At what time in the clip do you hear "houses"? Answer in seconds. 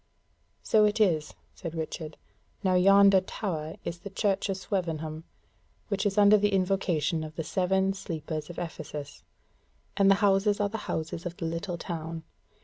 10.25-10.59, 10.89-11.27